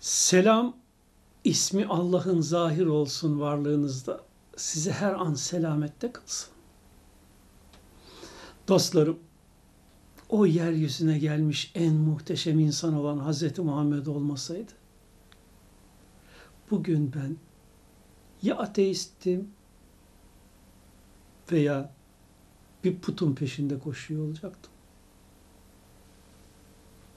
Selam 0.00 0.76
ismi 1.44 1.86
Allah'ın 1.86 2.40
zahir 2.40 2.86
olsun 2.86 3.40
varlığınızda. 3.40 4.20
Size 4.56 4.92
her 4.92 5.12
an 5.12 5.34
selamette 5.34 6.12
kılsın. 6.12 6.50
Dostlarım, 8.68 9.18
o 10.28 10.46
yeryüzüne 10.46 11.18
gelmiş 11.18 11.72
en 11.74 11.94
muhteşem 11.94 12.60
insan 12.60 12.94
olan 12.94 13.32
Hz. 13.32 13.58
Muhammed 13.58 14.06
olmasaydı, 14.06 14.72
bugün 16.70 17.12
ben 17.12 17.36
ya 18.42 18.58
ateistim 18.58 19.50
veya 21.52 21.92
bir 22.84 22.98
putun 22.98 23.34
peşinde 23.34 23.78
koşuyor 23.78 24.26
olacaktım. 24.26 24.72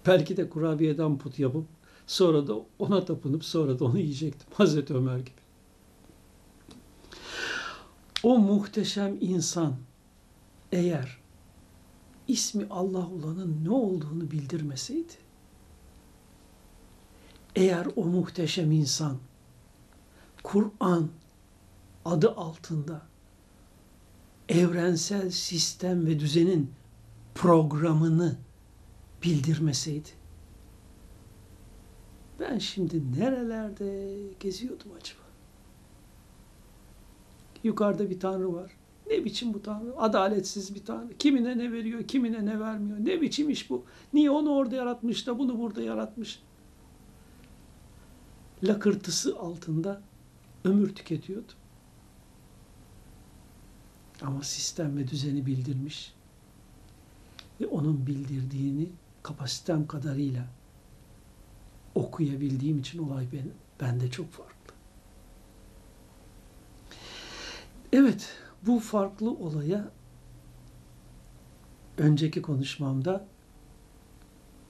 Belki 0.07 0.37
de 0.37 0.49
kurabiyeden 0.49 1.17
put 1.17 1.39
yapıp 1.39 1.65
sonra 2.11 2.47
da 2.47 2.55
ona 2.79 3.05
tapınıp 3.05 3.45
sonra 3.45 3.79
da 3.79 3.85
onu 3.85 3.99
yiyecektim. 3.99 4.47
Hazreti 4.53 4.93
Ömer 4.93 5.17
gibi. 5.17 5.41
O 8.23 8.39
muhteşem 8.39 9.17
insan 9.21 9.75
eğer 10.71 11.17
ismi 12.27 12.67
Allah 12.69 13.09
olanın 13.09 13.63
ne 13.63 13.69
olduğunu 13.69 14.31
bildirmeseydi, 14.31 15.13
eğer 17.55 17.87
o 17.95 18.05
muhteşem 18.05 18.71
insan 18.71 19.17
Kur'an 20.43 21.09
adı 22.05 22.31
altında 22.31 23.01
evrensel 24.49 25.29
sistem 25.29 26.05
ve 26.05 26.19
düzenin 26.19 26.71
programını 27.35 28.37
bildirmeseydi. 29.23 30.20
Ben 32.41 32.57
şimdi 32.57 33.19
nerelerde 33.19 34.09
geziyordum 34.39 34.91
acaba? 35.01 35.21
Yukarıda 37.63 38.09
bir 38.09 38.19
tanrı 38.19 38.53
var. 38.53 38.71
Ne 39.09 39.25
biçim 39.25 39.53
bu 39.53 39.61
tanrı? 39.61 39.97
Adaletsiz 39.97 40.75
bir 40.75 40.85
tanrı. 40.85 41.17
Kimine 41.17 41.57
ne 41.57 41.71
veriyor, 41.71 42.03
kimine 42.03 42.45
ne 42.45 42.59
vermiyor. 42.59 42.97
Ne 42.99 43.21
biçim 43.21 43.49
iş 43.49 43.69
bu? 43.69 43.85
Niye 44.13 44.31
onu 44.31 44.49
orada 44.49 44.75
yaratmış 44.75 45.27
da 45.27 45.39
bunu 45.39 45.59
burada 45.59 45.81
yaratmış? 45.81 46.43
Lakırtısı 48.63 49.39
altında 49.39 50.01
ömür 50.65 50.95
tüketiyordum. 50.95 51.55
Ama 54.21 54.43
sistem 54.43 54.97
ve 54.97 55.07
düzeni 55.07 55.45
bildirmiş 55.45 56.13
ve 57.61 57.67
onun 57.67 58.07
bildirdiğini 58.07 58.89
kapasitem 59.23 59.87
kadarıyla 59.87 60.47
okuyabildiğim 61.95 62.79
için 62.79 62.99
olay 62.99 63.27
ben, 63.33 63.51
bende 63.81 64.11
çok 64.11 64.31
farklı. 64.31 64.73
Evet, 67.93 68.37
bu 68.65 68.79
farklı 68.79 69.31
olaya 69.31 69.91
önceki 71.97 72.41
konuşmamda 72.41 73.27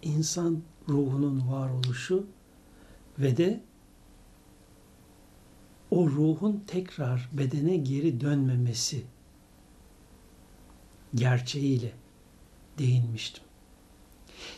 insan 0.02 0.62
ruhunun 0.90 1.52
varoluşu 1.52 2.28
ve 3.20 3.38
de 3.38 3.64
o 5.92 6.08
ruhun 6.08 6.64
tekrar 6.68 7.30
bedene 7.34 7.78
geri 7.78 8.22
dönmemesi 8.22 9.06
gerçeğiyle 11.16 11.92
değinmiştim. 12.78 13.44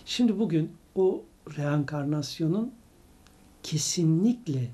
Şimdi 0.06 0.40
bugün 0.40 0.72
o 0.96 1.24
reenkarnasyonun 1.58 2.74
kesinlikle 3.64 4.72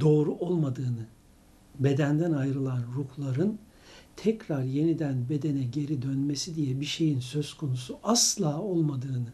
doğru 0.00 0.34
olmadığını, 0.34 1.06
bedenden 1.78 2.32
ayrılan 2.32 2.82
ruhların 2.94 3.58
tekrar 4.16 4.62
yeniden 4.62 5.28
bedene 5.28 5.64
geri 5.64 6.02
dönmesi 6.02 6.54
diye 6.54 6.80
bir 6.80 6.86
şeyin 6.86 7.20
söz 7.20 7.54
konusu 7.54 7.98
asla 8.02 8.60
olmadığını 8.60 9.32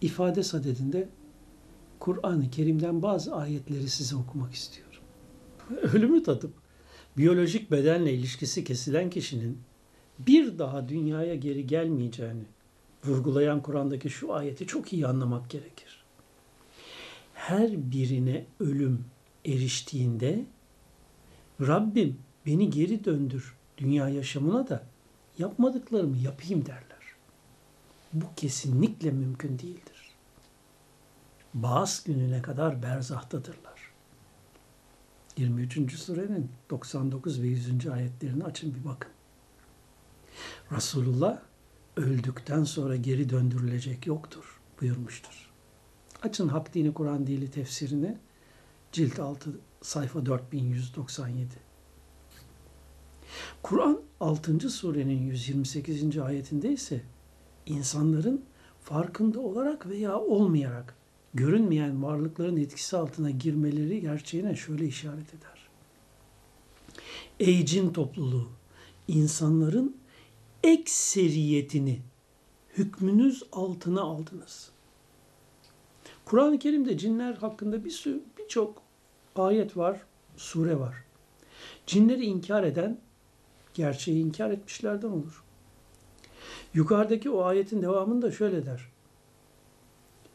ifade 0.00 0.42
sadedinde 0.42 1.08
Kur'an-ı 2.00 2.50
Kerim'den 2.50 3.02
bazı 3.02 3.36
ayetleri 3.36 3.88
size 3.88 4.16
okumak 4.16 4.54
istiyorum. 4.54 5.00
Ölümü 5.92 6.22
tadıp 6.22 6.54
biyolojik 7.18 7.70
bedenle 7.70 8.14
ilişkisi 8.14 8.64
kesilen 8.64 9.10
kişinin 9.10 9.58
bir 10.18 10.58
daha 10.58 10.88
dünyaya 10.88 11.34
geri 11.34 11.66
gelmeyeceğini 11.66 12.44
vurgulayan 13.04 13.62
Kur'an'daki 13.62 14.10
şu 14.10 14.34
ayeti 14.34 14.66
çok 14.66 14.92
iyi 14.92 15.06
anlamak 15.06 15.50
gerekir. 15.50 16.04
Her 17.34 17.90
birine 17.90 18.46
ölüm 18.60 19.04
eriştiğinde 19.44 20.44
Rabbim 21.60 22.18
beni 22.46 22.70
geri 22.70 23.04
döndür 23.04 23.56
dünya 23.78 24.08
yaşamına 24.08 24.68
da 24.68 24.86
yapmadıklarımı 25.38 26.16
yapayım 26.16 26.66
derler. 26.66 26.96
Bu 28.12 28.24
kesinlikle 28.36 29.10
mümkün 29.10 29.58
değildir. 29.58 30.10
Bağız 31.54 32.02
gününe 32.06 32.42
kadar 32.42 32.82
berzahtadırlar. 32.82 33.92
23. 35.36 35.92
surenin 35.98 36.50
99 36.70 37.42
ve 37.42 37.46
100. 37.46 37.86
ayetlerini 37.86 38.44
açın 38.44 38.74
bir 38.74 38.84
bakın. 38.84 39.10
Resulullah 40.72 41.38
öldükten 41.96 42.64
sonra 42.64 42.96
geri 42.96 43.28
döndürülecek 43.28 44.06
yoktur 44.06 44.60
buyurmuştur. 44.80 45.50
Açın 46.22 46.48
Hak 46.48 46.74
Dini 46.74 46.94
Kur'an 46.94 47.26
Dili 47.26 47.50
tefsirini 47.50 48.18
cilt 48.92 49.18
6 49.18 49.50
sayfa 49.82 50.26
4197. 50.26 51.48
Kur'an 53.62 54.00
6. 54.20 54.70
surenin 54.70 55.22
128. 55.22 56.18
ayetinde 56.18 56.72
ise 56.72 57.02
insanların 57.66 58.44
farkında 58.80 59.40
olarak 59.40 59.88
veya 59.88 60.18
olmayarak 60.18 60.94
görünmeyen 61.34 62.02
varlıkların 62.02 62.56
etkisi 62.56 62.96
altına 62.96 63.30
girmeleri 63.30 64.00
gerçeğine 64.00 64.56
şöyle 64.56 64.86
işaret 64.86 65.34
eder. 65.34 65.68
Ey 67.40 67.66
cin 67.66 67.92
topluluğu, 67.92 68.48
insanların 69.08 69.96
ekseriyetini 70.62 72.00
hükmünüz 72.78 73.42
altına 73.52 74.00
aldınız. 74.00 74.70
Kur'an-ı 76.24 76.58
Kerim'de 76.58 76.98
cinler 76.98 77.34
hakkında 77.34 77.84
bir 77.84 77.90
sürü 77.90 78.20
birçok 78.38 78.82
ayet 79.36 79.76
var, 79.76 80.00
sure 80.36 80.80
var. 80.80 80.94
Cinleri 81.86 82.24
inkar 82.24 82.64
eden 82.64 82.98
gerçeği 83.74 84.24
inkar 84.24 84.50
etmişlerden 84.50 85.08
olur. 85.08 85.44
Yukarıdaki 86.74 87.30
o 87.30 87.44
ayetin 87.44 87.82
devamında 87.82 88.30
şöyle 88.30 88.66
der. 88.66 88.88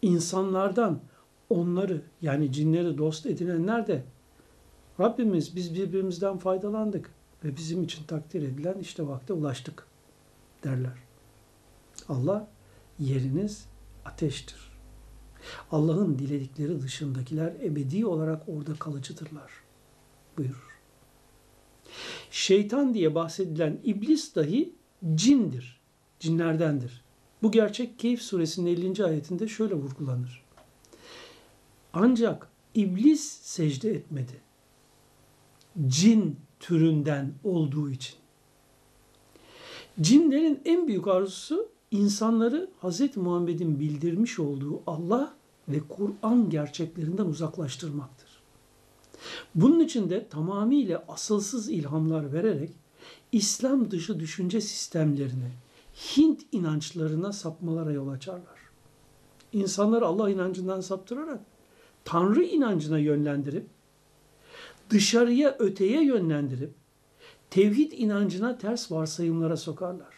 İnsanlardan 0.01 0.99
onları 1.49 2.01
yani 2.21 2.51
cinleri 2.51 2.97
dost 2.97 3.25
edinenler 3.25 3.87
de 3.87 4.03
Rabbimiz 4.99 5.55
biz 5.55 5.75
birbirimizden 5.75 6.37
faydalandık 6.37 7.11
ve 7.43 7.57
bizim 7.57 7.83
için 7.83 8.03
takdir 8.03 8.41
edilen 8.41 8.79
işte 8.79 9.07
vakte 9.07 9.33
ulaştık 9.33 9.90
derler. 10.63 10.97
Allah 12.09 12.47
yeriniz 12.99 13.65
ateştir. 14.05 14.71
Allah'ın 15.71 16.19
diledikleri 16.19 16.81
dışındakiler 16.81 17.53
ebedi 17.63 18.05
olarak 18.05 18.49
orada 18.49 18.73
kalıcıdırlar 18.73 19.51
buyurur. 20.37 20.79
Şeytan 22.31 22.93
diye 22.93 23.15
bahsedilen 23.15 23.79
iblis 23.83 24.35
dahi 24.35 24.73
cindir, 25.15 25.81
cinlerdendir. 26.19 27.03
Bu 27.43 27.51
gerçek 27.51 27.99
Keyif 27.99 28.21
suresinin 28.21 28.75
50. 28.93 29.05
ayetinde 29.05 29.47
şöyle 29.47 29.75
vurgulanır. 29.75 30.43
Ancak 31.93 32.49
iblis 32.75 33.39
secde 33.41 33.89
etmedi. 33.91 34.41
Cin 35.87 36.39
türünden 36.59 37.33
olduğu 37.43 37.91
için. 37.91 38.20
Cinlerin 40.01 40.61
en 40.65 40.87
büyük 40.87 41.07
arzusu 41.07 41.69
insanları 41.91 42.69
Hz. 42.83 43.17
Muhammed'in 43.17 43.79
bildirmiş 43.79 44.39
olduğu 44.39 44.81
Allah 44.87 45.33
ve 45.69 45.79
Kur'an 45.89 46.49
gerçeklerinden 46.49 47.25
uzaklaştırmaktır. 47.25 48.29
Bunun 49.55 49.79
için 49.79 50.09
de 50.09 50.27
tamamıyla 50.27 51.03
asılsız 51.07 51.69
ilhamlar 51.69 52.33
vererek 52.33 52.69
İslam 53.31 53.91
dışı 53.91 54.19
düşünce 54.19 54.61
sistemlerine, 54.61 55.51
Hint 55.93 56.41
inançlarına 56.51 57.33
sapmalara 57.33 57.91
yol 57.91 58.07
açarlar. 58.07 58.59
İnsanları 59.53 60.05
Allah 60.05 60.29
inancından 60.29 60.81
saptırarak 60.81 61.39
Tanrı 62.05 62.43
inancına 62.43 62.99
yönlendirip, 62.99 63.65
dışarıya 64.89 65.55
öteye 65.59 66.03
yönlendirip, 66.05 66.80
tevhid 67.51 67.91
inancına 67.91 68.57
ters 68.57 68.91
varsayımlara 68.91 69.57
sokarlar. 69.57 70.13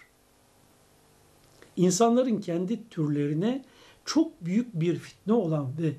İnsanların 1.76 2.42
kendi 2.42 2.90
türlerine 2.90 3.66
çok 4.06 4.46
büyük 4.46 4.74
bir 4.74 4.96
fitne 4.96 5.34
olan 5.34 5.68
ve 5.80 5.94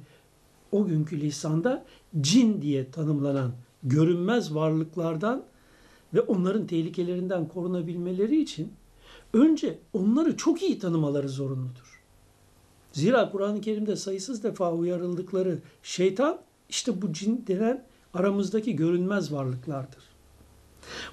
o 0.72 0.86
günkü 0.86 1.20
lisanda 1.20 1.84
cin 2.20 2.62
diye 2.62 2.90
tanımlanan 2.90 3.52
görünmez 3.82 4.54
varlıklardan 4.54 5.44
ve 6.14 6.20
onların 6.20 6.66
tehlikelerinden 6.66 7.48
korunabilmeleri 7.48 8.42
için 8.42 8.72
önce 9.32 9.78
onları 9.92 10.36
çok 10.36 10.62
iyi 10.62 10.78
tanımaları 10.78 11.28
zorunludur. 11.28 12.02
Zira 12.92 13.30
Kur'an-ı 13.30 13.60
Kerim'de 13.60 13.96
sayısız 13.96 14.42
defa 14.42 14.72
uyarıldıkları 14.72 15.58
şeytan 15.82 16.38
işte 16.68 17.02
bu 17.02 17.12
cin 17.12 17.44
denen 17.46 17.84
aramızdaki 18.14 18.76
görünmez 18.76 19.32
varlıklardır. 19.32 20.13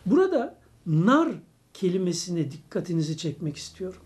Burada 0.05 0.57
nar 0.85 1.29
kelimesine 1.73 2.51
dikkatinizi 2.51 3.17
çekmek 3.17 3.57
istiyorum. 3.57 4.01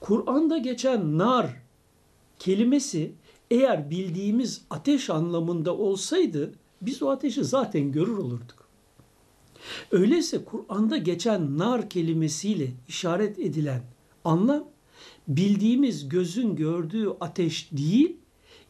Kur'an'da 0.00 0.58
geçen 0.58 1.18
nar 1.18 1.46
kelimesi 2.38 3.12
eğer 3.50 3.90
bildiğimiz 3.90 4.62
ateş 4.70 5.10
anlamında 5.10 5.76
olsaydı 5.76 6.52
biz 6.82 7.02
o 7.02 7.10
ateşi 7.10 7.44
zaten 7.44 7.92
görür 7.92 8.16
olurduk. 8.16 8.68
Öyleyse 9.90 10.44
Kur'an'da 10.44 10.96
geçen 10.96 11.58
nar 11.58 11.90
kelimesiyle 11.90 12.72
işaret 12.88 13.38
edilen 13.38 13.82
anlam 14.24 14.64
bildiğimiz 15.28 16.08
gözün 16.08 16.56
gördüğü 16.56 17.08
ateş 17.20 17.68
değil, 17.72 18.16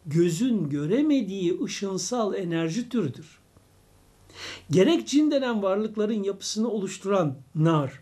gözün 0.06 0.69
göremediği 0.69 1.62
ışınsal 1.62 2.35
enerji 2.35 2.88
türüdür. 2.88 3.38
Gerek 4.71 5.09
cin 5.09 5.31
denen 5.31 5.63
varlıkların 5.63 6.23
yapısını 6.23 6.69
oluşturan 6.71 7.37
nar 7.55 8.01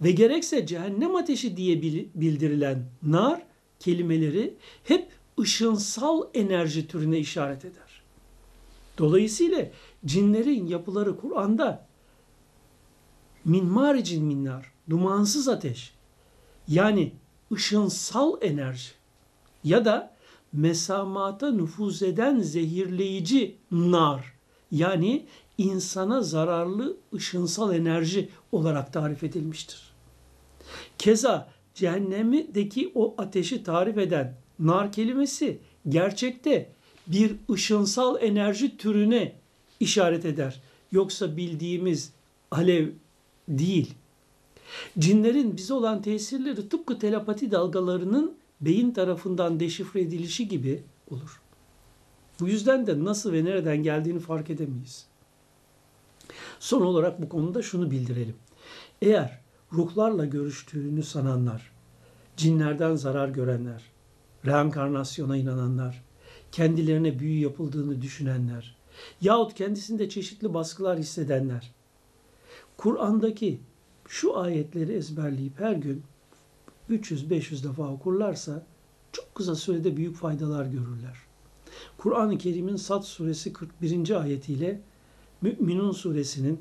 ve 0.00 0.10
gerekse 0.10 0.66
cehennem 0.66 1.16
ateşi 1.16 1.56
diye 1.56 1.82
bildirilen 2.14 2.84
nar 3.02 3.42
kelimeleri 3.80 4.54
hep 4.84 5.08
ışınsal 5.40 6.22
enerji 6.34 6.88
türüne 6.88 7.18
işaret 7.18 7.64
eder. 7.64 8.02
Dolayısıyla 8.98 9.66
cinlerin 10.04 10.66
yapıları 10.66 11.16
Kur'an'da 11.16 11.86
min 13.44 13.64
maricin 13.64 14.24
minnar, 14.24 14.72
dumansız 14.90 15.48
ateş 15.48 15.94
yani 16.68 17.12
ışınsal 17.52 18.42
enerji 18.42 18.90
ya 19.64 19.84
da 19.84 20.16
mesamata 20.52 21.50
nüfuz 21.50 22.02
eden 22.02 22.40
zehirleyici 22.40 23.56
nar 23.70 24.34
yani 24.70 25.26
insana 25.58 26.20
zararlı 26.20 26.96
ışınsal 27.14 27.74
enerji 27.74 28.28
olarak 28.52 28.92
tarif 28.92 29.24
edilmiştir. 29.24 29.92
Keza 30.98 31.48
cehennemdeki 31.74 32.92
o 32.94 33.14
ateşi 33.18 33.62
tarif 33.62 33.98
eden 33.98 34.36
nar 34.58 34.92
kelimesi 34.92 35.58
gerçekte 35.88 36.70
bir 37.06 37.36
ışınsal 37.50 38.22
enerji 38.22 38.76
türüne 38.76 39.32
işaret 39.80 40.24
eder. 40.24 40.60
Yoksa 40.92 41.36
bildiğimiz 41.36 42.12
alev 42.50 42.88
değil. 43.48 43.94
Cinlerin 44.98 45.56
bize 45.56 45.74
olan 45.74 46.02
tesirleri 46.02 46.68
tıpkı 46.68 46.98
telepati 46.98 47.50
dalgalarının 47.50 48.34
beyin 48.60 48.90
tarafından 48.90 49.60
deşifre 49.60 50.00
edilişi 50.00 50.48
gibi 50.48 50.82
olur. 51.10 51.42
Bu 52.40 52.48
yüzden 52.48 52.86
de 52.86 53.04
nasıl 53.04 53.32
ve 53.32 53.44
nereden 53.44 53.82
geldiğini 53.82 54.20
fark 54.20 54.50
edemeyiz. 54.50 55.07
Son 56.60 56.82
olarak 56.82 57.22
bu 57.22 57.28
konuda 57.28 57.62
şunu 57.62 57.90
bildirelim. 57.90 58.36
Eğer 59.02 59.40
ruhlarla 59.72 60.24
görüştüğünü 60.24 61.02
sananlar, 61.02 61.72
cinlerden 62.36 62.94
zarar 62.94 63.28
görenler, 63.28 63.82
reenkarnasyona 64.46 65.36
inananlar, 65.36 66.04
kendilerine 66.52 67.18
büyü 67.18 67.40
yapıldığını 67.40 68.02
düşünenler 68.02 68.76
yahut 69.20 69.54
kendisinde 69.54 70.08
çeşitli 70.08 70.54
baskılar 70.54 70.98
hissedenler 70.98 71.72
Kur'an'daki 72.76 73.60
şu 74.08 74.38
ayetleri 74.38 74.92
ezberleyip 74.92 75.60
her 75.60 75.72
gün 75.72 76.02
300-500 76.90 77.64
defa 77.64 77.88
okurlarsa 77.88 78.66
çok 79.12 79.34
kısa 79.34 79.54
sürede 79.54 79.96
büyük 79.96 80.16
faydalar 80.16 80.66
görürler. 80.66 81.16
Kur'an-ı 81.98 82.38
Kerim'in 82.38 82.76
Sad 82.76 83.02
suresi 83.02 83.52
41. 83.52 84.20
ayetiyle 84.20 84.80
Mü'minun 85.42 85.92
suresinin 85.92 86.60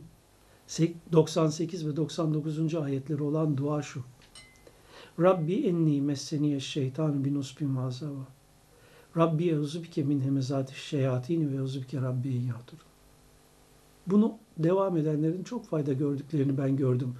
98 1.11 1.87
ve 1.87 1.95
99. 1.95 2.75
ayetleri 2.75 3.23
olan 3.23 3.57
dua 3.57 3.81
şu. 3.81 4.03
Rabbi 5.19 5.67
enni 5.67 6.01
messeniye 6.01 6.59
şeytan 6.59 7.25
bin 7.25 7.35
usbin 7.35 7.69
mazava. 7.69 8.27
Rabbi 9.17 9.49
euzubike 9.49 10.03
min 10.03 10.21
hemezati 10.21 10.79
şeyatini 10.79 11.51
ve 11.51 11.55
euzubike 11.55 12.01
Rabbi 12.01 12.33
yahturu. 12.33 12.81
Bunu 14.07 14.37
devam 14.57 14.97
edenlerin 14.97 15.43
çok 15.43 15.65
fayda 15.65 15.93
gördüklerini 15.93 16.57
ben 16.57 16.75
gördüm 16.77 17.15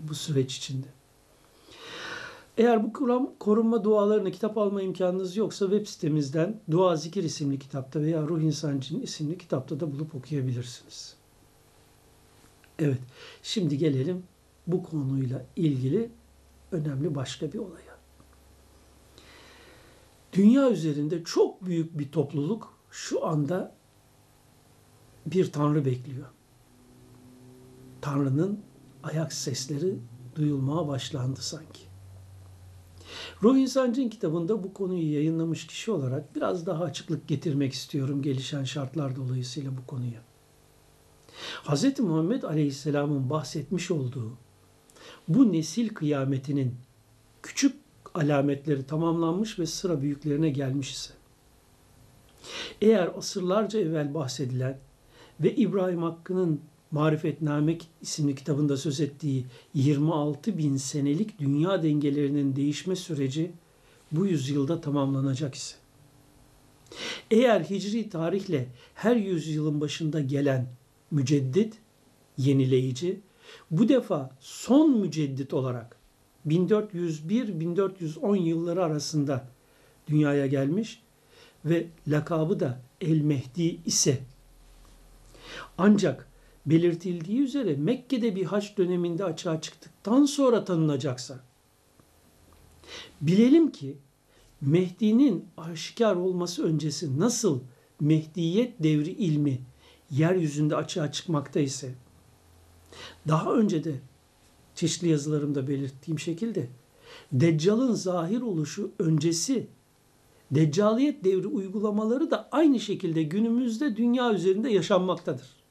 bu 0.00 0.14
süreç 0.14 0.56
içinde. 0.56 0.86
Eğer 2.58 2.84
bu 2.84 2.92
Kur'an 2.92 3.34
korunma 3.38 3.84
dualarını 3.84 4.30
kitap 4.30 4.58
alma 4.58 4.82
imkanınız 4.82 5.36
yoksa 5.36 5.64
web 5.70 5.86
sitemizden 5.86 6.60
Dua 6.70 6.96
Zikir 6.96 7.24
isimli 7.24 7.58
kitapta 7.58 8.00
veya 8.00 8.22
Ruh 8.22 8.40
İnsancın 8.40 9.00
isimli 9.00 9.38
kitapta 9.38 9.80
da 9.80 9.92
bulup 9.92 10.14
okuyabilirsiniz. 10.14 11.16
Evet, 12.78 13.00
şimdi 13.42 13.78
gelelim 13.78 14.22
bu 14.66 14.82
konuyla 14.82 15.46
ilgili 15.56 16.10
önemli 16.72 17.14
başka 17.14 17.52
bir 17.52 17.58
olaya. 17.58 17.94
Dünya 20.32 20.70
üzerinde 20.70 21.24
çok 21.24 21.66
büyük 21.66 21.98
bir 21.98 22.12
topluluk 22.12 22.74
şu 22.90 23.26
anda 23.26 23.74
bir 25.26 25.52
tanrı 25.52 25.84
bekliyor. 25.84 26.26
Tanrı'nın 28.00 28.60
ayak 29.02 29.32
sesleri 29.32 29.98
duyulmaya 30.36 30.88
başlandı 30.88 31.42
sanki. 31.42 31.93
Ruh 33.42 33.56
İnsancın 33.56 34.08
kitabında 34.08 34.64
bu 34.64 34.74
konuyu 34.74 35.14
yayınlamış 35.14 35.66
kişi 35.66 35.90
olarak 35.90 36.36
biraz 36.36 36.66
daha 36.66 36.84
açıklık 36.84 37.28
getirmek 37.28 37.72
istiyorum 37.72 38.22
gelişen 38.22 38.64
şartlar 38.64 39.16
dolayısıyla 39.16 39.76
bu 39.76 39.86
konuya. 39.86 40.20
Hz. 41.64 42.00
Muhammed 42.00 42.42
Aleyhisselam'ın 42.42 43.30
bahsetmiş 43.30 43.90
olduğu 43.90 44.32
bu 45.28 45.52
nesil 45.52 45.88
kıyametinin 45.88 46.76
küçük 47.42 47.76
alametleri 48.14 48.86
tamamlanmış 48.86 49.58
ve 49.58 49.66
sıra 49.66 50.02
büyüklerine 50.02 50.50
gelmiş 50.50 50.92
ise, 50.92 51.14
eğer 52.80 53.10
asırlarca 53.18 53.80
evvel 53.80 54.14
bahsedilen 54.14 54.78
ve 55.40 55.54
İbrahim 55.54 56.02
Hakkı'nın 56.02 56.60
Marifetname 56.94 57.78
isimli 58.02 58.34
kitabında 58.34 58.76
söz 58.76 59.00
ettiği 59.00 59.46
26 59.74 60.58
bin 60.58 60.76
senelik 60.76 61.38
dünya 61.38 61.82
dengelerinin 61.82 62.56
değişme 62.56 62.96
süreci 62.96 63.52
bu 64.12 64.26
yüzyılda 64.26 64.80
tamamlanacak 64.80 65.54
ise, 65.54 65.76
eğer 67.30 67.60
hicri 67.60 68.08
tarihle 68.08 68.66
her 68.94 69.16
yüzyılın 69.16 69.80
başında 69.80 70.20
gelen 70.20 70.66
müceddit, 71.10 71.74
yenileyici, 72.38 73.20
bu 73.70 73.88
defa 73.88 74.36
son 74.40 74.98
müceddit 74.98 75.54
olarak 75.54 75.96
1401-1410 76.46 78.36
yılları 78.36 78.84
arasında 78.84 79.48
dünyaya 80.08 80.46
gelmiş 80.46 81.02
ve 81.64 81.86
lakabı 82.08 82.60
da 82.60 82.80
El 83.00 83.20
Mehdi 83.20 83.80
ise 83.86 84.18
ancak 85.78 86.33
belirtildiği 86.66 87.40
üzere 87.40 87.76
Mekke'de 87.76 88.36
bir 88.36 88.44
haç 88.44 88.78
döneminde 88.78 89.24
açığa 89.24 89.60
çıktıktan 89.60 90.24
sonra 90.24 90.64
tanınacaksa 90.64 91.40
bilelim 93.20 93.72
ki 93.72 93.96
Mehdi'nin 94.60 95.44
aşikar 95.56 96.16
olması 96.16 96.64
öncesi 96.64 97.20
nasıl 97.20 97.60
Mehdiyet 98.00 98.82
devri 98.82 99.10
ilmi 99.10 99.60
yeryüzünde 100.10 100.76
açığa 100.76 101.12
çıkmakta 101.12 101.60
ise 101.60 101.94
daha 103.28 103.52
önce 103.52 103.84
de 103.84 103.94
çeşitli 104.74 105.08
yazılarımda 105.08 105.68
belirttiğim 105.68 106.18
şekilde 106.18 106.68
Deccal'ın 107.32 107.94
zahir 107.94 108.40
oluşu 108.40 108.90
öncesi 108.98 109.66
Deccaliyet 110.50 111.24
devri 111.24 111.46
uygulamaları 111.46 112.30
da 112.30 112.48
aynı 112.52 112.80
şekilde 112.80 113.22
günümüzde 113.22 113.96
dünya 113.96 114.32
üzerinde 114.32 114.70
yaşanmaktadır. 114.70 115.63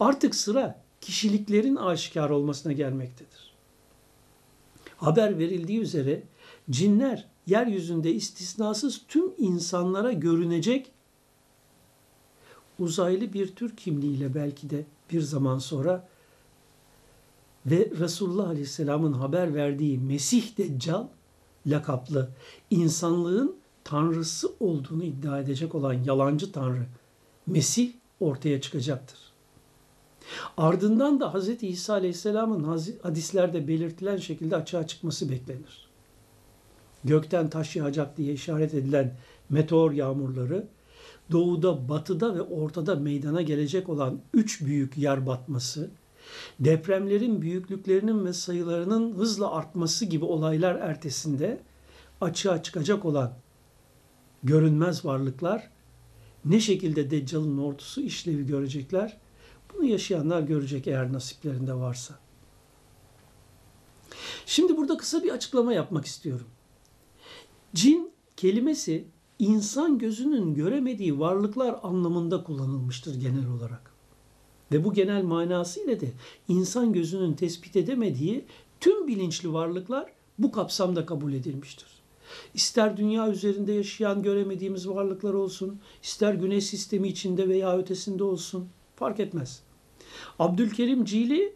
Artık 0.00 0.34
sıra 0.34 0.82
kişiliklerin 1.00 1.76
aşikar 1.76 2.30
olmasına 2.30 2.72
gelmektedir. 2.72 3.54
Haber 4.96 5.38
verildiği 5.38 5.80
üzere 5.80 6.22
cinler 6.70 7.28
yeryüzünde 7.46 8.14
istisnasız 8.14 9.00
tüm 9.08 9.32
insanlara 9.38 10.12
görünecek 10.12 10.92
uzaylı 12.78 13.32
bir 13.32 13.54
tür 13.54 13.76
kimliğiyle 13.76 14.34
belki 14.34 14.70
de 14.70 14.84
bir 15.12 15.20
zaman 15.20 15.58
sonra 15.58 16.08
ve 17.66 17.90
Resulullah 17.98 18.48
Aleyhisselam'ın 18.48 19.12
haber 19.12 19.54
verdiği 19.54 19.98
Mesih 19.98 20.58
Deccal 20.58 21.06
lakaplı 21.66 22.30
insanlığın 22.70 23.56
tanrısı 23.84 24.52
olduğunu 24.60 25.04
iddia 25.04 25.40
edecek 25.40 25.74
olan 25.74 25.92
yalancı 25.92 26.52
tanrı 26.52 26.86
Mesih 27.46 27.92
ortaya 28.20 28.60
çıkacaktır. 28.60 29.29
Ardından 30.60 31.20
da 31.20 31.34
Hz. 31.34 31.62
İsa 31.62 31.92
Aleyhisselam'ın 31.92 32.80
hadislerde 33.02 33.68
belirtilen 33.68 34.16
şekilde 34.16 34.56
açığa 34.56 34.86
çıkması 34.86 35.30
beklenir. 35.30 35.88
Gökten 37.04 37.50
taş 37.50 37.76
yağacak 37.76 38.16
diye 38.16 38.32
işaret 38.32 38.74
edilen 38.74 39.16
meteor 39.50 39.92
yağmurları 39.92 40.66
doğuda, 41.32 41.88
batıda 41.88 42.34
ve 42.34 42.42
ortada 42.42 42.94
meydana 42.94 43.42
gelecek 43.42 43.88
olan 43.88 44.20
üç 44.34 44.64
büyük 44.64 44.98
yer 44.98 45.26
batması, 45.26 45.90
depremlerin 46.60 47.42
büyüklüklerinin 47.42 48.26
ve 48.26 48.32
sayılarının 48.32 49.12
hızla 49.12 49.52
artması 49.52 50.04
gibi 50.04 50.24
olaylar 50.24 50.74
ertesinde 50.74 51.60
açığa 52.20 52.62
çıkacak 52.62 53.04
olan 53.04 53.32
görünmez 54.42 55.04
varlıklar 55.04 55.70
ne 56.44 56.60
şekilde 56.60 57.10
Deccal'ın 57.10 57.58
ordusu 57.58 58.00
işlevi 58.00 58.46
görecekler? 58.46 59.16
Bunu 59.74 59.84
yaşayanlar 59.84 60.40
görecek 60.40 60.86
eğer 60.86 61.12
nasiplerinde 61.12 61.74
varsa. 61.74 62.18
Şimdi 64.46 64.76
burada 64.76 64.96
kısa 64.96 65.22
bir 65.22 65.30
açıklama 65.30 65.72
yapmak 65.72 66.06
istiyorum. 66.06 66.46
Cin 67.74 68.12
kelimesi 68.36 69.04
insan 69.38 69.98
gözünün 69.98 70.54
göremediği 70.54 71.20
varlıklar 71.20 71.80
anlamında 71.82 72.44
kullanılmıştır 72.44 73.20
genel 73.20 73.48
olarak. 73.48 73.90
Ve 74.72 74.84
bu 74.84 74.94
genel 74.94 75.22
manası 75.22 75.84
ile 75.84 76.00
de 76.00 76.12
insan 76.48 76.92
gözünün 76.92 77.32
tespit 77.32 77.76
edemediği 77.76 78.44
tüm 78.80 79.08
bilinçli 79.08 79.52
varlıklar 79.52 80.12
bu 80.38 80.52
kapsamda 80.52 81.06
kabul 81.06 81.32
edilmiştir. 81.32 81.88
İster 82.54 82.96
dünya 82.96 83.28
üzerinde 83.28 83.72
yaşayan 83.72 84.22
göremediğimiz 84.22 84.88
varlıklar 84.88 85.34
olsun, 85.34 85.80
ister 86.02 86.34
güneş 86.34 86.64
sistemi 86.64 87.08
içinde 87.08 87.48
veya 87.48 87.78
ötesinde 87.78 88.24
olsun 88.24 88.68
fark 89.00 89.20
etmez. 89.20 89.62
Abdülkerim 90.38 91.04
Cili 91.04 91.52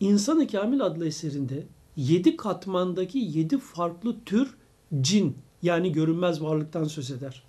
İnsan-ı 0.00 0.46
Kamil 0.46 0.82
adlı 0.82 1.06
eserinde 1.06 1.66
yedi 1.96 2.36
katmandaki 2.36 3.18
yedi 3.18 3.58
farklı 3.58 4.16
tür 4.24 4.54
cin 5.00 5.36
yani 5.62 5.92
görünmez 5.92 6.42
varlıktan 6.42 6.84
söz 6.84 7.10
eder. 7.10 7.42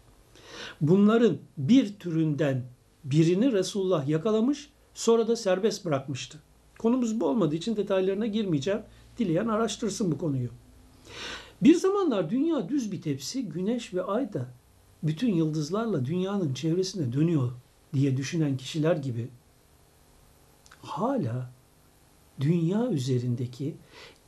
Bunların 0.82 1.38
bir 1.58 1.94
türünden 2.00 2.64
birini 3.04 3.52
Resulullah 3.52 4.08
yakalamış 4.08 4.70
sonra 4.94 5.28
da 5.28 5.36
serbest 5.36 5.86
bırakmıştı. 5.86 6.40
Konumuz 6.80 7.20
bu 7.20 7.26
olmadığı 7.26 7.56
için 7.56 7.76
detaylarına 7.76 8.26
girmeyeceğim. 8.26 8.82
Dileyen 9.18 9.48
araştırsın 9.48 10.12
bu 10.12 10.18
konuyu. 10.18 10.50
Bir 11.62 11.76
zamanlar 11.76 12.30
dünya 12.30 12.70
düz 12.70 12.92
bir 12.92 13.02
tepsi, 13.02 13.50
güneş 13.50 13.94
ve 13.94 14.04
ay 14.04 14.34
da 14.34 14.48
bütün 15.04 15.34
yıldızlarla 15.34 16.06
dünyanın 16.06 16.54
çevresine 16.54 17.14
dönüyor 17.14 17.52
diye 17.94 18.18
düşünen 18.18 18.58
kişiler 18.58 18.96
gibi 18.96 19.28
hala 20.82 21.52
dünya 22.40 22.90
üzerindeki 22.90 23.76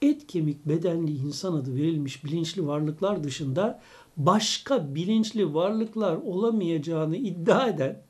et 0.02 0.28
kemik 0.28 0.66
bedenli 0.66 1.12
insan 1.12 1.54
adı 1.54 1.76
verilmiş 1.76 2.26
bilinçli 2.26 2.68
varlıklar 2.68 3.24
dışında 3.24 3.82
başka 4.18 4.96
bilinçli 4.96 5.54
varlıklar 5.54 6.16
olamayacağını 6.16 7.18
iddia 7.18 7.68
eden 7.68 8.02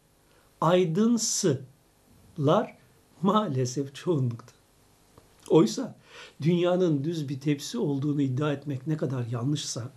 aydınsılar 0.61 1.65
maalesef 3.21 3.95
çoğunlukta. 3.95 4.53
Oysa 5.49 5.95
dünyanın 6.41 7.03
düz 7.03 7.29
bir 7.29 7.39
tepsi 7.39 7.77
olduğunu 7.77 8.21
iddia 8.21 8.53
etmek 8.53 8.87
ne 8.87 8.97
kadar 8.97 9.25
yanlışsa, 9.25 9.91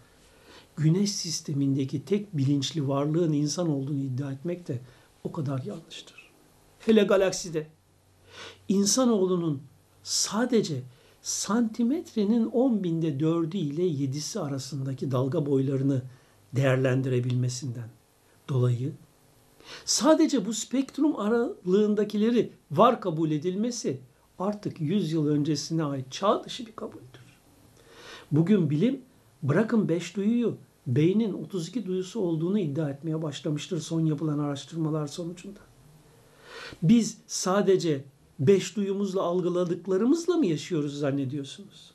güneş 0.76 1.12
sistemindeki 1.12 2.04
tek 2.04 2.36
bilinçli 2.36 2.88
varlığın 2.88 3.32
insan 3.32 3.70
olduğunu 3.70 3.98
iddia 3.98 4.32
etmek 4.32 4.68
de 4.68 4.80
o 5.24 5.32
kadar 5.32 5.62
yanlıştır. 5.62 6.30
Hele 6.78 7.02
galakside 7.04 7.66
insanoğlunun 8.68 9.62
sadece 10.02 10.82
santimetrenin 11.22 12.46
10 12.46 12.84
binde 12.84 13.08
4'ü 13.08 13.56
ile 13.56 13.82
7'si 13.82 14.40
arasındaki 14.40 15.10
dalga 15.10 15.46
boylarını 15.46 16.02
değerlendirebilmesinden 16.52 17.88
dolayı 18.48 18.92
sadece 19.84 20.46
bu 20.46 20.54
spektrum 20.54 21.20
aralığındakileri 21.20 22.52
var 22.70 23.00
kabul 23.00 23.30
edilmesi 23.30 24.00
artık 24.38 24.80
100 24.80 25.12
yıl 25.12 25.26
öncesine 25.26 25.84
ait 25.84 26.12
çağ 26.12 26.44
dışı 26.44 26.66
bir 26.66 26.76
kabuldür. 26.76 27.24
Bugün 28.32 28.70
bilim 28.70 29.00
bırakın 29.42 29.88
5 29.88 30.16
duyuyu 30.16 30.56
beynin 30.86 31.32
32 31.32 31.86
duyusu 31.86 32.20
olduğunu 32.20 32.58
iddia 32.58 32.90
etmeye 32.90 33.22
başlamıştır 33.22 33.80
son 33.80 34.00
yapılan 34.00 34.38
araştırmalar 34.38 35.06
sonucunda. 35.06 35.60
Biz 36.82 37.18
sadece 37.26 38.04
beş 38.38 38.76
duyumuzla 38.76 39.22
algıladıklarımızla 39.22 40.36
mı 40.36 40.46
yaşıyoruz 40.46 40.98
zannediyorsunuz? 40.98 41.94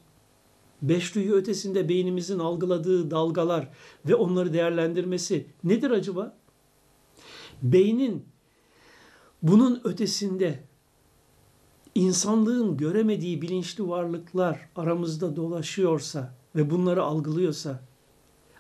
Beş 0.82 1.16
duyu 1.16 1.34
ötesinde 1.34 1.90
beynimizin 1.90 2.40
algıladığı 2.40 3.12
dalgalar 3.12 3.70
ve 4.06 4.16
onları 4.16 4.54
değerlendirmesi 4.54 5.46
nedir 5.64 5.92
acaba? 5.92 6.38
Beynin 7.62 8.26
bunun 9.44 9.82
ötesinde 9.84 10.64
insanlığın 11.96 12.78
göremediği 12.78 13.42
bilinçli 13.42 13.88
varlıklar 13.88 14.70
aramızda 14.76 15.36
dolaşıyorsa 15.36 16.36
ve 16.56 16.70
bunları 16.70 17.04
algılıyorsa 17.04 17.89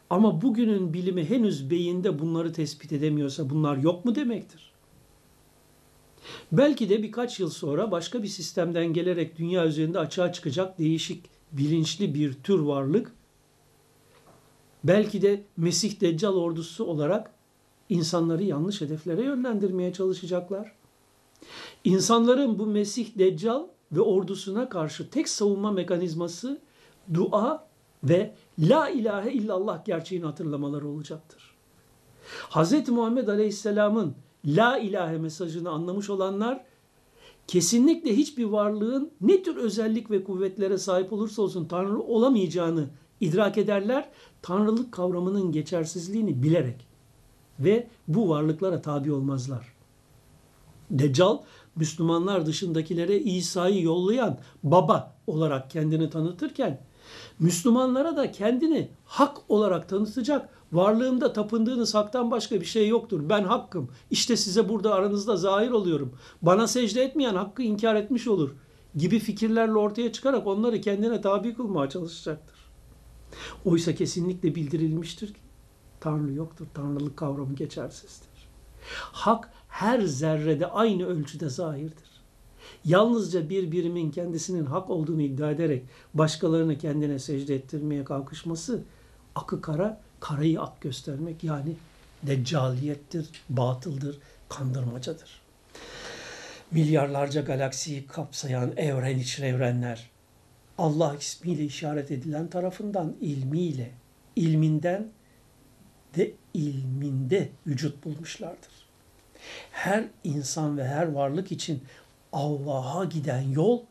ama 0.09 0.41
bugünün 0.41 0.93
bilimi 0.93 1.29
henüz 1.29 1.69
beyinde 1.71 2.19
bunları 2.19 2.53
tespit 2.53 2.91
edemiyorsa 2.91 3.49
bunlar 3.49 3.77
yok 3.77 4.05
mu 4.05 4.15
demektir? 4.15 4.71
Belki 6.51 6.89
de 6.89 7.03
birkaç 7.03 7.39
yıl 7.39 7.49
sonra 7.49 7.91
başka 7.91 8.23
bir 8.23 8.27
sistemden 8.27 8.93
gelerek 8.93 9.37
dünya 9.37 9.65
üzerinde 9.65 9.99
açığa 9.99 10.31
çıkacak 10.33 10.79
değişik 10.79 11.25
bilinçli 11.51 12.13
bir 12.13 12.33
tür 12.33 12.59
varlık 12.59 13.11
belki 14.83 15.21
de 15.21 15.43
Mesih 15.57 16.01
Deccal 16.01 16.33
ordusu 16.33 16.85
olarak 16.85 17.31
insanları 17.89 18.43
yanlış 18.43 18.81
hedeflere 18.81 19.23
yönlendirmeye 19.23 19.93
çalışacaklar. 19.93 20.71
İnsanların 21.83 22.59
bu 22.59 22.65
Mesih 22.65 23.17
Deccal 23.17 23.63
ve 23.91 24.01
ordusuna 24.01 24.69
karşı 24.69 25.09
tek 25.09 25.29
savunma 25.29 25.71
mekanizması 25.71 26.61
dua 27.13 27.68
ve 28.03 28.35
la 28.59 28.89
ilahe 28.89 29.31
illallah 29.31 29.85
gerçeğini 29.85 30.25
hatırlamaları 30.25 30.87
olacaktır. 30.87 31.55
Hz. 32.49 32.89
Muhammed 32.89 33.27
Aleyhisselam'ın 33.27 34.15
la 34.45 34.77
ilahe 34.77 35.17
mesajını 35.17 35.69
anlamış 35.69 36.09
olanlar 36.09 36.65
kesinlikle 37.47 38.17
hiçbir 38.17 38.45
varlığın 38.45 39.11
ne 39.21 39.43
tür 39.43 39.55
özellik 39.55 40.11
ve 40.11 40.23
kuvvetlere 40.23 40.77
sahip 40.77 41.13
olursa 41.13 41.41
olsun 41.41 41.65
Tanrı 41.65 41.99
olamayacağını 41.99 42.89
idrak 43.21 43.57
ederler. 43.57 44.09
Tanrılık 44.41 44.91
kavramının 44.91 45.51
geçersizliğini 45.51 46.43
bilerek 46.43 46.87
ve 47.59 47.87
bu 48.07 48.29
varlıklara 48.29 48.81
tabi 48.81 49.11
olmazlar. 49.11 49.73
Deccal 50.91 51.37
Müslümanlar 51.75 52.45
dışındakilere 52.45 53.19
İsa'yı 53.19 53.81
yollayan 53.83 54.37
baba 54.63 55.15
olarak 55.29 55.71
kendini 55.71 56.09
tanıtırken 56.09 56.81
Müslümanlara 57.39 58.17
da 58.17 58.31
kendini 58.31 58.91
hak 59.05 59.38
olarak 59.50 59.89
tanıtacak 59.89 60.50
Varlığımda 60.71 61.33
tapındığınız 61.33 61.95
haktan 61.95 62.31
başka 62.31 62.62
bir 62.62 62.65
şey 62.65 62.88
yoktur. 62.88 63.29
Ben 63.29 63.43
hakkım. 63.43 63.89
İşte 64.12 64.38
size 64.38 64.69
burada 64.69 64.93
aranızda 64.93 65.38
zahir 65.38 65.71
oluyorum. 65.71 66.13
Bana 66.41 66.67
secde 66.67 67.03
etmeyen 67.03 67.36
hakkı 67.36 67.63
inkar 67.63 67.95
etmiş 67.95 68.27
olur. 68.27 68.55
Gibi 68.95 69.19
fikirlerle 69.19 69.74
ortaya 69.74 70.12
çıkarak 70.12 70.48
onları 70.48 70.81
kendine 70.81 71.21
tabi 71.21 71.53
kılmaya 71.53 71.89
çalışacaktır. 71.89 72.57
Oysa 73.65 73.95
kesinlikle 73.95 74.55
bildirilmiştir 74.55 75.33
ki 75.33 75.39
Tanrı 76.00 76.33
yoktur. 76.33 76.67
Tanrılık 76.74 77.17
kavramı 77.17 77.55
geçersizdir. 77.55 78.50
Hak 79.12 79.51
her 79.67 80.01
zerrede 80.01 80.67
aynı 80.67 81.05
ölçüde 81.05 81.50
zahirdir. 81.50 82.08
Yalnızca 82.86 83.50
bir 83.50 83.71
birimin 83.71 84.12
kendisinin 84.12 84.65
hak 84.65 84.89
olduğunu 84.89 85.21
iddia 85.21 85.51
ederek 85.51 85.83
başkalarını 86.13 86.77
kendine 86.77 87.19
secde 87.19 87.55
ettirmeye 87.55 88.03
kalkışması 88.03 88.83
akı 89.36 89.62
kara 89.62 90.01
karayı 90.19 90.62
ak 90.62 90.81
göstermek 90.81 91.43
yani 91.43 91.75
deccaliyettir, 92.24 93.29
batıldır, 93.50 94.17
kandırmacadır. 94.50 95.41
Milyarlarca 96.71 97.41
galaksiyi 97.41 98.07
kapsayan 98.07 98.74
evren 98.77 99.19
için 99.19 99.43
evrenler 99.43 100.09
Allah 100.77 101.15
ismiyle 101.19 101.63
işaret 101.63 102.12
edilen 102.12 102.48
tarafından 102.48 103.15
ilmiyle, 103.21 103.91
ilminden 104.36 105.07
de 106.15 106.31
ilminde 106.53 107.50
vücut 107.67 108.05
bulmuşlardır. 108.05 108.71
Her 109.71 110.05
insan 110.24 110.77
ve 110.77 110.88
her 110.88 111.07
varlık 111.12 111.51
için 111.51 111.83
Allah'a 112.33 113.05
giden 113.05 113.41
yol 113.41 113.81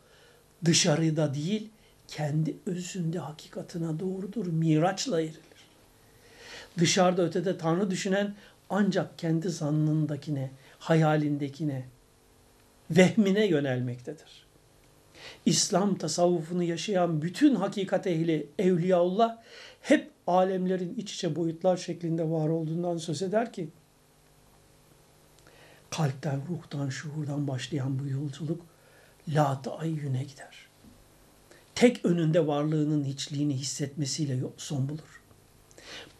dışarıda 0.64 1.35
değil, 1.35 1.68
kendi 2.09 2.57
özünde 2.66 3.18
hakikatına 3.18 4.00
doğrudur. 4.00 4.47
Miraçla 4.47 5.21
erilir. 5.21 5.38
Dışarıda 6.78 7.23
ötede 7.23 7.59
Tanrı 7.59 7.90
düşünen 7.90 8.35
ancak 8.71 9.18
kendi 9.18 9.49
zannındakine, 9.49 10.50
hayalindekine, 10.78 11.85
vehmine 12.90 13.47
yönelmektedir. 13.47 14.49
İslam 15.47 15.99
tasavvufunu 15.99 16.62
yaşayan 16.62 17.23
bütün 17.23 17.54
hakikat 17.54 18.07
ehli 18.07 18.47
Evliyaullah 18.59 19.38
hep 19.80 20.11
alemlerin 20.26 20.95
iç 20.95 21.14
içe 21.14 21.37
boyutlar 21.37 21.76
şeklinde 21.76 22.30
var 22.30 22.49
olduğundan 22.49 22.97
söz 22.97 23.23
eder 23.23 23.52
ki 23.52 23.68
kalpten, 25.99 26.40
ruhtan, 26.49 26.88
şuurdan 26.88 27.49
başlayan 27.49 27.99
bu 27.99 28.09
yolculuk 28.09 28.61
lat 29.28 29.69
ayyüne 29.78 30.25
gider. 30.25 30.67
Tek 31.75 32.05
önünde 32.05 32.47
varlığının 32.47 33.05
hiçliğini 33.05 33.55
hissetmesiyle 33.57 34.38
son 34.57 34.88
bulur. 34.88 35.23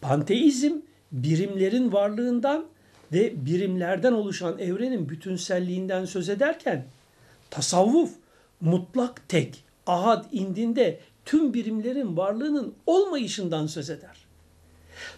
Panteizm 0.01 0.73
birimlerin 1.11 1.93
varlığından 1.93 2.65
ve 3.11 3.45
birimlerden 3.45 4.13
oluşan 4.13 4.59
evrenin 4.59 5.09
bütünselliğinden 5.09 6.05
söz 6.05 6.29
ederken 6.29 6.85
tasavvuf 7.49 8.13
mutlak 8.61 9.29
tek, 9.29 9.63
ahad 9.87 10.25
indinde 10.31 10.99
tüm 11.25 11.53
birimlerin 11.53 12.17
varlığının 12.17 12.73
olmayışından 12.85 13.67
söz 13.67 13.89
eder. 13.89 14.17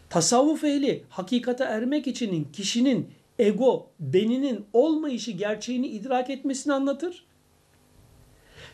Tasavvuf 0.09 0.63
ehli 0.63 1.03
hakikate 1.09 1.63
ermek 1.63 2.07
için 2.07 2.47
kişinin 2.53 3.20
ego, 3.41 3.89
beninin 3.99 4.65
olmayışı 4.73 5.31
gerçeğini 5.31 5.87
idrak 5.87 6.29
etmesini 6.29 6.73
anlatır. 6.73 7.25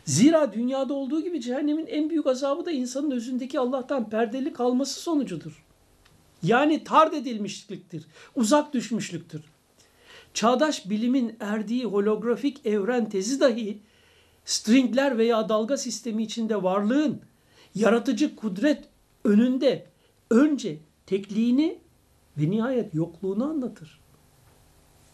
Zira 0.04 0.52
dünyada 0.52 0.94
olduğu 0.94 1.20
gibi 1.20 1.40
cehennemin 1.40 1.86
en 1.86 2.10
büyük 2.10 2.26
azabı 2.26 2.66
da 2.66 2.70
insanın 2.70 3.10
özündeki 3.10 3.60
Allah'tan 3.60 4.10
perdeli 4.10 4.52
kalması 4.52 5.00
sonucudur. 5.00 5.64
Yani 6.42 6.84
tard 6.84 7.12
edilmişliktir, 7.12 8.06
uzak 8.36 8.74
düşmüşlüktür. 8.74 9.42
Çağdaş 10.34 10.90
bilimin 10.90 11.36
erdiği 11.40 11.84
holografik 11.84 12.66
evren 12.66 13.08
tezi 13.08 13.40
dahi 13.40 13.78
stringler 14.44 15.18
veya 15.18 15.48
dalga 15.48 15.76
sistemi 15.76 16.22
içinde 16.22 16.62
varlığın 16.62 17.20
yaratıcı 17.74 18.36
kudret 18.36 18.84
önünde 19.24 19.86
önce 20.30 20.78
tekliğini 21.06 21.78
ve 22.38 22.50
nihayet 22.50 22.94
yokluğunu 22.94 23.44
anlatır. 23.44 24.07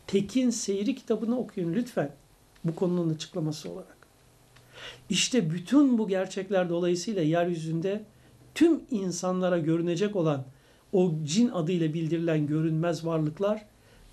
Tekin 0.06 0.50
Seyri 0.50 0.94
kitabını 0.94 1.38
okuyun 1.38 1.74
lütfen 1.74 2.12
bu 2.64 2.74
konunun 2.74 3.14
açıklaması 3.14 3.70
olarak. 3.70 3.96
İşte 5.08 5.50
bütün 5.50 5.98
bu 5.98 6.08
gerçekler 6.08 6.68
dolayısıyla 6.68 7.22
yeryüzünde 7.22 8.04
tüm 8.54 8.80
insanlara 8.90 9.58
görünecek 9.58 10.16
olan 10.16 10.44
o 10.92 11.12
cin 11.24 11.48
adıyla 11.48 11.94
bildirilen 11.94 12.46
görünmez 12.46 13.06
varlıklar, 13.06 13.66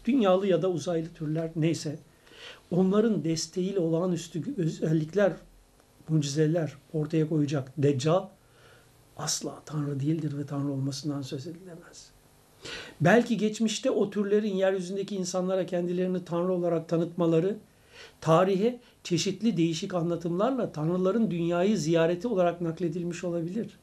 dünyalı 0.05 0.47
ya 0.47 0.61
da 0.61 0.69
uzaylı 0.69 1.13
türler 1.13 1.51
neyse, 1.55 1.99
onların 2.71 3.23
desteğiyle 3.23 3.79
olağanüstü 3.79 4.55
özellikler, 4.57 5.33
mucizeler 6.09 6.73
ortaya 6.93 7.29
koyacak 7.29 7.73
Deccal 7.77 8.27
asla 9.17 9.61
Tanrı 9.65 9.99
değildir 9.99 10.37
ve 10.37 10.45
Tanrı 10.45 10.71
olmasından 10.71 11.21
söz 11.21 11.47
edilemez. 11.47 12.10
Belki 13.01 13.37
geçmişte 13.37 13.91
o 13.91 14.09
türlerin 14.09 14.55
yeryüzündeki 14.55 15.15
insanlara 15.15 15.65
kendilerini 15.65 16.25
Tanrı 16.25 16.53
olarak 16.53 16.89
tanıtmaları, 16.89 17.57
tarihe 18.21 18.79
çeşitli 19.03 19.57
değişik 19.57 19.93
anlatımlarla 19.93 20.71
Tanrıların 20.71 21.31
dünyayı 21.31 21.77
ziyareti 21.77 22.27
olarak 22.27 22.61
nakledilmiş 22.61 23.23
olabilir. 23.23 23.79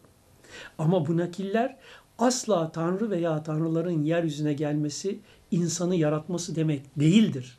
Ama 0.79 1.07
bu 1.07 1.17
nakiller 1.17 1.77
asla 2.19 2.73
Tanrı 2.73 3.11
veya 3.11 3.43
Tanrıların 3.43 4.03
yeryüzüne 4.03 4.53
gelmesi, 4.53 5.19
insanı 5.51 5.97
yaratması 5.97 6.57
demek 6.57 7.01
değildir. 7.01 7.59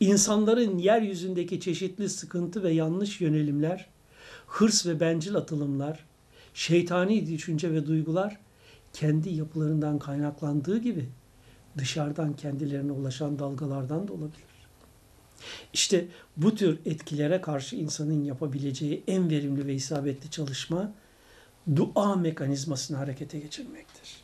İnsanların 0.00 0.78
yeryüzündeki 0.78 1.60
çeşitli 1.60 2.08
sıkıntı 2.08 2.62
ve 2.62 2.72
yanlış 2.72 3.20
yönelimler, 3.20 3.86
hırs 4.46 4.86
ve 4.86 5.00
bencil 5.00 5.36
atılımlar, 5.36 6.04
şeytani 6.54 7.26
düşünce 7.26 7.72
ve 7.72 7.86
duygular 7.86 8.38
kendi 8.96 9.30
yapılarından 9.30 9.98
kaynaklandığı 9.98 10.78
gibi 10.78 11.08
dışarıdan 11.78 12.36
kendilerine 12.36 12.92
ulaşan 12.92 13.38
dalgalardan 13.38 14.08
da 14.08 14.12
olabilir. 14.12 14.56
İşte 15.72 16.04
bu 16.36 16.54
tür 16.54 16.78
etkilere 16.86 17.40
karşı 17.40 17.76
insanın 17.76 18.24
yapabileceği 18.24 19.02
en 19.06 19.30
verimli 19.30 19.66
ve 19.66 19.74
isabetli 19.74 20.30
çalışma 20.30 20.92
dua 21.76 22.16
mekanizmasını 22.16 22.96
harekete 22.96 23.38
geçirmektir. 23.38 24.22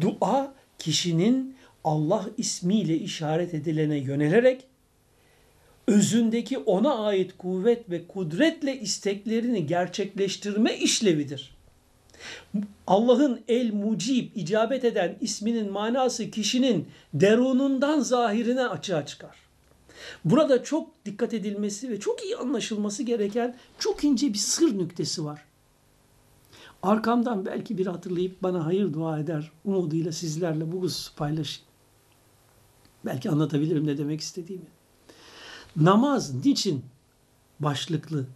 Dua 0.00 0.54
kişinin 0.78 1.56
Allah 1.84 2.30
ismiyle 2.36 2.96
işaret 2.96 3.54
edilene 3.54 3.96
yönelerek 3.96 4.66
özündeki 5.86 6.58
ona 6.58 6.94
ait 6.94 7.38
kuvvet 7.38 7.90
ve 7.90 8.06
kudretle 8.06 8.80
isteklerini 8.80 9.66
gerçekleştirme 9.66 10.76
işlevidir. 10.78 11.53
Allah'ın 12.86 13.40
el 13.48 13.72
mucib 13.72 14.36
icabet 14.36 14.84
eden 14.84 15.16
isminin 15.20 15.72
manası 15.72 16.30
kişinin 16.30 16.88
derunundan 17.14 18.00
zahirine 18.00 18.68
açığa 18.68 19.06
çıkar. 19.06 19.36
Burada 20.24 20.64
çok 20.64 21.04
dikkat 21.04 21.34
edilmesi 21.34 21.90
ve 21.90 22.00
çok 22.00 22.24
iyi 22.24 22.36
anlaşılması 22.36 23.02
gereken 23.02 23.56
çok 23.78 24.04
ince 24.04 24.32
bir 24.32 24.38
sır 24.38 24.78
nüktesi 24.78 25.24
var. 25.24 25.44
Arkamdan 26.82 27.46
belki 27.46 27.78
bir 27.78 27.86
hatırlayıp 27.86 28.42
bana 28.42 28.66
hayır 28.66 28.92
dua 28.92 29.18
eder 29.18 29.50
umuduyla 29.64 30.12
sizlerle 30.12 30.72
bu 30.72 30.82
hususu 30.82 31.14
paylaşayım. 31.14 31.68
Belki 33.04 33.30
anlatabilirim 33.30 33.86
ne 33.86 33.98
demek 33.98 34.20
istediğimi. 34.20 34.66
Namaz 35.76 36.44
niçin 36.44 36.84
başlıklı 37.60 38.26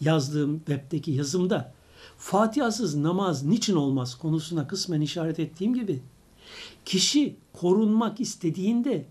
yazdığım 0.00 0.58
webdeki 0.58 1.10
yazımda 1.10 1.72
Fatihasız 2.18 2.96
namaz 2.96 3.44
niçin 3.44 3.76
olmaz 3.76 4.14
konusuna 4.14 4.66
kısmen 4.66 5.00
işaret 5.00 5.38
ettiğim 5.38 5.74
gibi 5.74 6.02
kişi 6.84 7.36
korunmak 7.52 8.20
istediğinde 8.20 9.06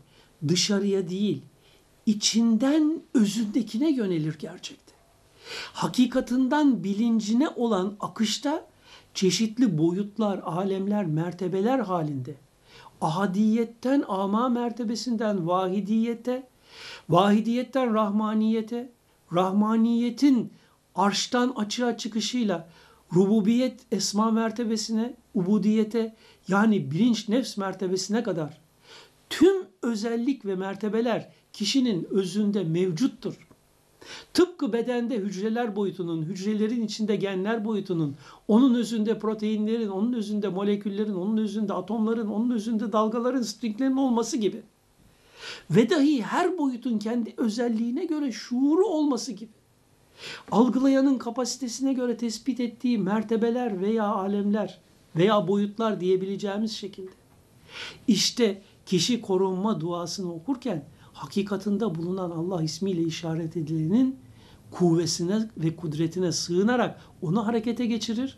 dışarıya 0.47 1.09
değil 1.09 1.41
içinden 2.05 3.01
özündekine 3.13 3.91
yönelir 3.91 4.39
gerçekte. 4.39 4.93
Hakikatinden 5.73 6.83
bilincine 6.83 7.49
olan 7.49 7.95
akışta 7.99 8.65
çeşitli 9.13 9.77
boyutlar, 9.77 10.37
alemler, 10.37 11.05
mertebeler 11.05 11.79
halinde 11.79 12.35
ahadiyetten 13.01 14.03
ama 14.07 14.49
mertebesinden 14.49 15.47
vahidiyete, 15.47 16.47
vahidiyetten 17.09 17.93
rahmaniyete, 17.93 18.89
rahmaniyetin 19.33 20.51
arştan 20.95 21.53
açığa 21.55 21.97
çıkışıyla 21.97 22.69
rububiyet 23.15 23.79
esma 23.91 24.31
mertebesine, 24.31 25.13
ubudiyete 25.33 26.15
yani 26.47 26.91
bilinç 26.91 27.29
nefs 27.29 27.57
mertebesine 27.57 28.23
kadar 28.23 28.57
tüm 29.29 29.55
özellik 29.81 30.45
ve 30.45 30.55
mertebeler 30.55 31.29
kişinin 31.53 32.07
özünde 32.11 32.63
mevcuttur. 32.63 33.49
Tıpkı 34.33 34.73
bedende 34.73 35.17
hücreler 35.17 35.75
boyutunun, 35.75 36.23
hücrelerin 36.23 36.83
içinde 36.83 37.15
genler 37.15 37.65
boyutunun, 37.65 38.15
onun 38.47 38.75
özünde 38.75 39.19
proteinlerin, 39.19 39.87
onun 39.87 40.13
özünde 40.13 40.47
moleküllerin, 40.47 41.13
onun 41.13 41.37
özünde 41.37 41.73
atomların, 41.73 42.27
onun 42.27 42.51
özünde 42.51 42.91
dalgaların, 42.91 43.41
stringlerin 43.41 43.97
olması 43.97 44.37
gibi. 44.37 44.61
Ve 45.71 45.89
dahi 45.89 46.21
her 46.21 46.57
boyutun 46.57 46.97
kendi 46.97 47.33
özelliğine 47.37 48.05
göre 48.05 48.31
şuuru 48.31 48.85
olması 48.85 49.31
gibi. 49.31 49.58
Algılayanın 50.51 51.17
kapasitesine 51.17 51.93
göre 51.93 52.17
tespit 52.17 52.59
ettiği 52.59 52.97
mertebeler 52.97 53.81
veya 53.81 54.05
alemler 54.05 54.81
veya 55.15 55.47
boyutlar 55.47 55.99
diyebileceğimiz 55.99 56.71
şekilde. 56.71 57.11
İşte 58.07 58.61
kişi 58.85 59.21
korunma 59.21 59.81
duasını 59.81 60.33
okurken 60.33 60.85
hakikatında 61.13 61.95
bulunan 61.95 62.31
Allah 62.31 62.63
ismiyle 62.63 63.01
işaret 63.01 63.57
edilenin 63.57 64.19
kuvvesine 64.71 65.49
ve 65.57 65.75
kudretine 65.75 66.31
sığınarak 66.31 67.01
onu 67.21 67.47
harekete 67.47 67.85
geçirir 67.85 68.37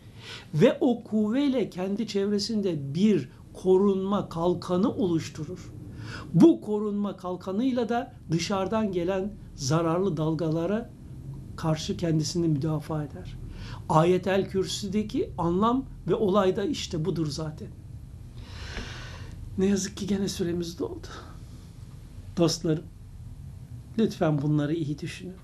ve 0.53 0.77
o 0.81 1.03
kuvveyle 1.03 1.69
kendi 1.69 2.07
çevresinde 2.07 2.95
bir 2.95 3.29
korunma 3.53 4.29
kalkanı 4.29 4.91
oluşturur. 4.91 5.71
Bu 6.33 6.61
korunma 6.61 7.17
kalkanıyla 7.17 7.89
da 7.89 8.13
dışarıdan 8.31 8.91
gelen 8.91 9.33
zararlı 9.55 10.17
dalgalara 10.17 10.89
karşı 11.61 11.97
kendisini 11.97 12.47
müdafaa 12.47 13.03
eder. 13.03 13.37
Ayetel 13.89 14.49
Kürsü'deki 14.49 15.33
anlam 15.37 15.85
ve 16.07 16.15
olay 16.15 16.55
da 16.55 16.63
işte 16.63 17.05
budur 17.05 17.27
zaten. 17.27 17.67
Ne 19.57 19.65
yazık 19.65 19.97
ki 19.97 20.07
gene 20.07 20.27
süremiz 20.27 20.79
doldu. 20.79 21.07
Dostlarım, 22.37 22.83
lütfen 23.97 24.41
bunları 24.41 24.73
iyi 24.73 24.99
düşünün. 24.99 25.35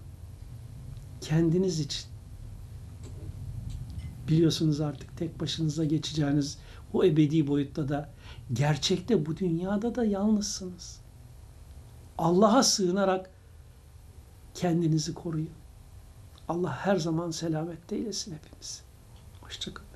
Kendiniz 1.21 1.80
için, 1.80 2.06
biliyorsunuz 4.27 4.82
artık 4.82 5.17
tek 5.17 5.39
başınıza 5.39 5.86
geçeceğiniz 5.86 6.58
o 6.93 7.03
ebedi 7.03 7.47
boyutta 7.47 7.89
da 7.89 8.10
gerçekte 8.53 9.25
bu 9.25 9.38
dünyada 9.38 9.95
da 9.95 10.06
yalnızsınız. 10.06 11.01
Allah'a 12.17 12.63
sığınarak 12.63 13.30
kendinizi 14.53 15.13
koruyun. 15.13 15.66
Allah 16.47 16.71
her 16.86 16.95
zaman 16.95 17.31
selamette 17.31 17.95
eylesin 17.95 18.36
hepimiz. 18.36 18.83
Hoşçakalın. 19.41 19.87